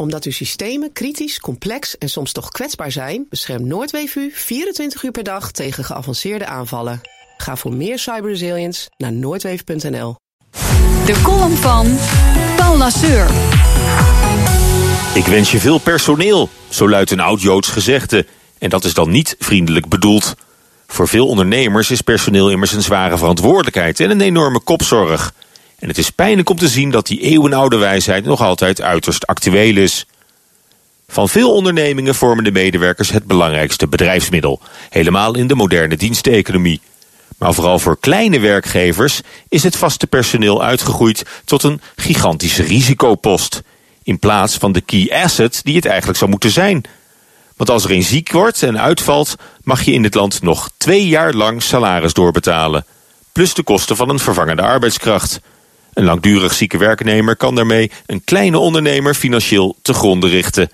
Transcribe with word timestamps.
Omdat 0.00 0.24
uw 0.24 0.32
systemen 0.32 0.92
kritisch, 0.92 1.40
complex 1.40 1.98
en 1.98 2.08
soms 2.08 2.32
toch 2.32 2.48
kwetsbaar 2.48 2.90
zijn, 2.90 3.26
beschermt 3.28 3.64
Noordweef 3.64 4.16
u 4.16 4.30
24 4.34 5.02
uur 5.02 5.10
per 5.10 5.22
dag 5.22 5.50
tegen 5.50 5.84
geavanceerde 5.84 6.46
aanvallen. 6.46 7.00
Ga 7.36 7.56
voor 7.56 7.74
meer 7.74 7.98
cyberresilience 7.98 8.90
naar 8.96 9.12
noordweef.nl. 9.12 10.16
De 11.04 11.20
column 11.22 11.56
van 11.56 11.96
Paul 12.56 12.76
Lasseur. 12.76 13.26
Ik 15.14 15.26
wens 15.26 15.50
je 15.50 15.58
veel 15.58 15.78
personeel, 15.78 16.48
zo 16.68 16.88
luidt 16.88 17.10
een 17.10 17.20
oud-Joods 17.20 17.68
gezegde. 17.68 18.26
En 18.58 18.70
dat 18.70 18.84
is 18.84 18.94
dan 18.94 19.10
niet 19.10 19.36
vriendelijk 19.38 19.88
bedoeld. 19.88 20.34
Voor 20.86 21.08
veel 21.08 21.26
ondernemers 21.26 21.90
is 21.90 22.00
personeel 22.00 22.50
immers 22.50 22.72
een 22.72 22.82
zware 22.82 23.18
verantwoordelijkheid 23.18 24.00
en 24.00 24.10
een 24.10 24.20
enorme 24.20 24.60
kopzorg. 24.60 25.32
En 25.80 25.88
het 25.88 25.98
is 25.98 26.10
pijnlijk 26.10 26.50
om 26.50 26.56
te 26.56 26.68
zien 26.68 26.90
dat 26.90 27.06
die 27.06 27.20
eeuwenoude 27.20 27.76
wijsheid 27.76 28.24
nog 28.24 28.40
altijd 28.40 28.80
uiterst 28.80 29.26
actueel 29.26 29.76
is. 29.76 30.06
Van 31.08 31.28
veel 31.28 31.54
ondernemingen 31.54 32.14
vormen 32.14 32.44
de 32.44 32.52
medewerkers 32.52 33.10
het 33.10 33.24
belangrijkste 33.24 33.88
bedrijfsmiddel, 33.88 34.60
helemaal 34.90 35.36
in 35.36 35.46
de 35.46 35.54
moderne 35.54 35.96
diensteconomie. 35.96 36.80
Maar 37.38 37.54
vooral 37.54 37.78
voor 37.78 38.00
kleine 38.00 38.38
werkgevers 38.38 39.20
is 39.48 39.62
het 39.62 39.76
vaste 39.76 40.06
personeel 40.06 40.62
uitgegroeid 40.62 41.26
tot 41.44 41.62
een 41.62 41.80
gigantische 41.96 42.62
risicopost, 42.62 43.62
in 44.02 44.18
plaats 44.18 44.56
van 44.56 44.72
de 44.72 44.80
key 44.80 45.22
asset 45.22 45.60
die 45.62 45.76
het 45.76 45.86
eigenlijk 45.86 46.18
zou 46.18 46.30
moeten 46.30 46.50
zijn. 46.50 46.84
Want 47.56 47.70
als 47.70 47.84
er 47.84 47.90
een 47.90 48.02
ziek 48.02 48.32
wordt 48.32 48.62
en 48.62 48.80
uitvalt, 48.80 49.34
mag 49.62 49.82
je 49.82 49.92
in 49.92 50.02
dit 50.02 50.14
land 50.14 50.42
nog 50.42 50.70
twee 50.76 51.08
jaar 51.08 51.32
lang 51.32 51.62
salaris 51.62 52.12
doorbetalen, 52.12 52.84
plus 53.32 53.54
de 53.54 53.62
kosten 53.62 53.96
van 53.96 54.08
een 54.08 54.18
vervangende 54.18 54.62
arbeidskracht. 54.62 55.40
Een 55.94 56.04
langdurig 56.04 56.54
zieke 56.54 56.78
werknemer 56.78 57.36
kan 57.36 57.54
daarmee 57.54 57.90
een 58.06 58.24
kleine 58.24 58.58
ondernemer 58.58 59.14
financieel 59.14 59.76
te 59.82 59.92
gronden 59.92 60.30
richten. 60.30 60.70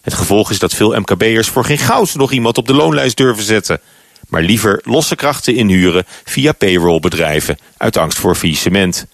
Het 0.00 0.14
gevolg 0.14 0.50
is 0.50 0.58
dat 0.58 0.74
veel 0.74 0.98
MKB'ers 0.98 1.48
voor 1.48 1.64
geen 1.64 1.78
goud 1.78 2.14
nog 2.14 2.32
iemand 2.32 2.58
op 2.58 2.66
de 2.66 2.74
loonlijst 2.74 3.16
durven 3.16 3.44
zetten. 3.44 3.80
Maar 4.28 4.42
liever 4.42 4.80
losse 4.84 5.16
krachten 5.16 5.54
inhuren 5.54 6.04
via 6.24 6.52
payrollbedrijven 6.52 7.58
uit 7.76 7.96
angst 7.96 8.18
voor 8.18 8.34
faillissement. 8.34 9.06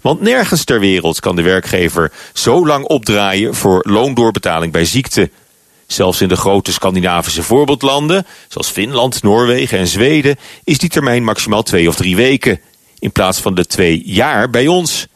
Want 0.00 0.20
nergens 0.20 0.64
ter 0.64 0.80
wereld 0.80 1.20
kan 1.20 1.36
de 1.36 1.42
werkgever 1.42 2.12
zo 2.32 2.66
lang 2.66 2.84
opdraaien 2.84 3.54
voor 3.54 3.84
loondoorbetaling 3.88 4.72
bij 4.72 4.84
ziekte. 4.84 5.30
Zelfs 5.86 6.20
in 6.20 6.28
de 6.28 6.36
grote 6.36 6.72
Scandinavische 6.72 7.42
voorbeeldlanden, 7.42 8.26
zoals 8.48 8.68
Finland, 8.68 9.22
Noorwegen 9.22 9.78
en 9.78 9.86
Zweden, 9.86 10.36
is 10.64 10.78
die 10.78 10.88
termijn 10.88 11.24
maximaal 11.24 11.62
twee 11.62 11.88
of 11.88 11.96
drie 11.96 12.16
weken 12.16 12.60
in 13.00 13.12
plaats 13.12 13.40
van 13.40 13.54
de 13.54 13.66
twee 13.66 14.02
jaar 14.04 14.50
bij 14.50 14.66
ons. 14.66 15.06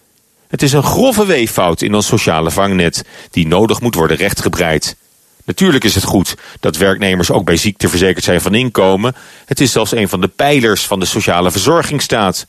Het 0.48 0.62
is 0.62 0.72
een 0.72 0.82
grove 0.82 1.26
weeffout 1.26 1.82
in 1.82 1.94
ons 1.94 2.06
sociale 2.06 2.50
vangnet 2.50 3.04
die 3.30 3.46
nodig 3.46 3.80
moet 3.80 3.94
worden 3.94 4.16
rechtgebreid. 4.16 4.96
Natuurlijk 5.44 5.84
is 5.84 5.94
het 5.94 6.04
goed 6.04 6.36
dat 6.60 6.76
werknemers 6.76 7.30
ook 7.30 7.44
bij 7.44 7.56
ziekte 7.56 7.88
verzekerd 7.88 8.24
zijn 8.24 8.40
van 8.40 8.54
inkomen. 8.54 9.14
Het 9.44 9.60
is 9.60 9.72
zelfs 9.72 9.92
een 9.92 10.08
van 10.08 10.20
de 10.20 10.28
pijlers 10.28 10.86
van 10.86 11.00
de 11.00 11.06
sociale 11.06 11.50
verzorgingsstaat. 11.50 12.46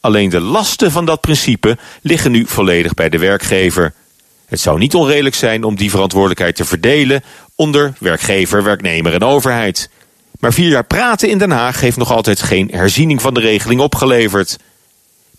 Alleen 0.00 0.28
de 0.28 0.40
lasten 0.40 0.90
van 0.90 1.04
dat 1.04 1.20
principe 1.20 1.78
liggen 2.00 2.30
nu 2.30 2.46
volledig 2.46 2.94
bij 2.94 3.08
de 3.08 3.18
werkgever. 3.18 3.92
Het 4.46 4.60
zou 4.60 4.78
niet 4.78 4.94
onredelijk 4.94 5.34
zijn 5.34 5.64
om 5.64 5.76
die 5.76 5.90
verantwoordelijkheid 5.90 6.56
te 6.56 6.64
verdelen 6.64 7.22
onder 7.54 7.92
werkgever, 7.98 8.62
werknemer 8.62 9.14
en 9.14 9.22
overheid. 9.22 9.90
Maar 10.40 10.52
vier 10.52 10.68
jaar 10.68 10.84
praten 10.84 11.28
in 11.28 11.38
Den 11.38 11.50
Haag 11.50 11.80
heeft 11.80 11.96
nog 11.96 12.12
altijd 12.12 12.42
geen 12.42 12.68
herziening 12.72 13.22
van 13.22 13.34
de 13.34 13.40
regeling 13.40 13.80
opgeleverd. 13.80 14.58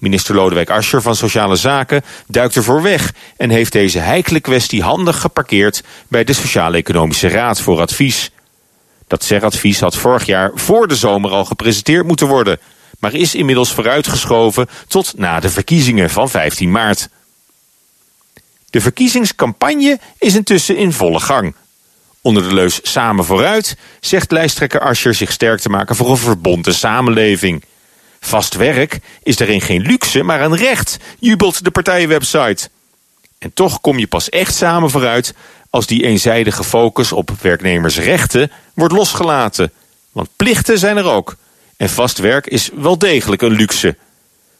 Minister 0.04 0.36
Lodewijk 0.36 0.70
Asscher 0.70 1.02
van 1.02 1.16
Sociale 1.16 1.56
Zaken 1.56 2.02
duikt 2.28 2.56
ervoor 2.56 2.82
weg 2.82 3.14
en 3.38 3.50
heeft 3.50 3.72
deze 3.72 4.00
heikele 4.00 4.40
kwestie 4.40 4.82
handig 4.82 5.22
geparkeerd 5.22 5.84
bij 6.08 6.24
de 6.24 6.34
Sociaal-Economische 6.34 7.28
Raad 7.28 7.62
voor 7.62 7.80
advies. 7.80 8.32
Dat 9.08 9.24
CER-advies 9.24 9.80
had 9.80 9.96
vorig 9.96 10.26
jaar 10.26 10.52
voor 10.56 10.88
de 10.88 10.96
zomer 10.96 11.32
al 11.32 11.46
gepresenteerd 11.46 12.08
moeten 12.08 12.28
worden, 12.28 12.60
maar 13.00 13.14
is 13.14 13.36
inmiddels 13.36 13.74
vooruitgeschoven 13.74 14.68
tot 14.88 15.18
na 15.18 15.40
de 15.40 15.50
verkiezingen 15.50 16.10
van 16.10 16.30
15 16.30 16.72
maart. 16.72 17.10
De 18.70 18.82
verkiezingscampagne 18.82 20.00
is 20.18 20.36
intussen 20.36 20.78
in 20.78 20.94
volle 20.94 21.20
gang. 21.20 21.56
Onder 22.22 22.44
de 22.44 22.54
leus 22.54 22.80
Samen 22.82 23.26
vooruit 23.26 23.78
zegt 24.00 24.32
lijsttrekker 24.32 24.80
Asscher 24.80 25.14
zich 25.14 25.32
sterk 25.32 25.60
te 25.60 25.70
maken 25.70 25.96
voor 25.96 26.10
een 26.10 26.18
verbonden 26.18 26.74
samenleving. 26.74 27.64
Vast 28.26 28.56
werk 28.56 29.00
is 29.24 29.36
daarin 29.36 29.62
geen 29.62 29.82
luxe, 29.82 30.24
maar 30.24 30.42
een 30.42 30.56
recht, 30.56 30.98
jubelt 31.20 31.64
de 31.64 31.72
partijenwebsite. 31.72 32.70
En 33.38 33.54
toch 33.54 33.82
kom 33.82 34.00
je 34.00 34.08
pas 34.08 34.30
echt 34.30 34.56
samen 34.56 34.90
vooruit 34.90 35.34
als 35.70 35.86
die 35.86 36.04
eenzijdige 36.04 36.64
focus 36.64 37.12
op 37.12 37.30
werknemersrechten 37.42 38.52
wordt 38.74 38.94
losgelaten. 38.94 39.72
Want 40.12 40.30
plichten 40.36 40.78
zijn 40.78 40.98
er 40.98 41.06
ook. 41.06 41.36
En 41.78 41.90
vast 41.90 42.18
werk 42.18 42.48
is 42.48 42.70
wel 42.76 42.98
degelijk 42.98 43.42
een 43.42 43.52
luxe. 43.52 43.96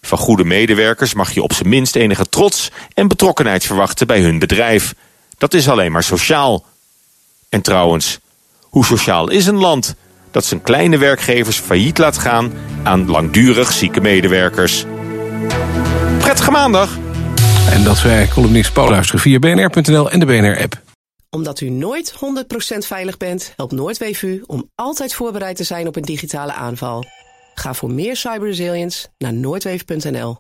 Van 0.02 0.18
goede 0.18 0.44
medewerkers 0.44 1.14
mag 1.14 1.34
je 1.34 1.44
op 1.44 1.54
zijn 1.54 1.70
minst 1.70 1.96
enige 1.96 2.30
trots 2.30 2.72
en 2.94 3.08
betrokkenheid 3.08 3.64
verwachten 3.64 4.08
bij 4.08 4.22
hun 4.22 4.40
bedrijf. 4.40 4.94
Dat 5.38 5.54
is 5.54 5.70
alleen 5.70 5.92
maar 5.92 6.04
sociaal. 6.04 6.66
En 7.50 7.62
trouwens, 7.62 8.20
hoe 8.62 8.86
sociaal 8.86 9.30
is 9.30 9.46
een 9.46 9.60
land 9.60 9.96
dat 10.34 10.46
zijn 10.46 10.62
kleine 10.62 10.98
werkgevers 10.98 11.60
failliet 11.60 11.98
laat 11.98 12.18
gaan 12.18 12.54
aan 12.84 13.10
langdurig 13.10 13.72
zieke 13.72 14.02
medewerkers? 14.02 14.86
Prettige 16.18 16.52
maandag! 16.52 16.98
En 17.72 17.84
dat 17.84 18.02
wij 18.02 18.28
columnist 18.28 18.74
Paul 18.74 18.90
luisteren 18.90 19.22
via 19.22 19.40
bnr.nl 19.40 20.12
en 20.12 20.20
de 20.20 20.26
BNR-app. 20.26 20.82
Omdat 21.30 21.62
u 21.62 21.70
nooit 21.70 22.14
100% 22.14 22.78
veilig 22.78 23.18
bent, 23.18 23.54
helpt 23.56 23.72
Noordweef 23.72 24.22
u 24.22 24.44
om 24.46 24.70
altijd 24.76 25.14
voorbereid 25.14 25.56
te 25.56 25.64
zijn 25.64 25.88
op 25.88 25.96
een 25.96 26.02
digitale 26.02 26.54
aanval. 26.54 27.06
Ga 27.54 27.74
voor 27.74 27.92
meer 27.92 28.16
cyberresilience 28.16 29.08
naar 29.18 29.34
noordweef.nl. 29.34 30.36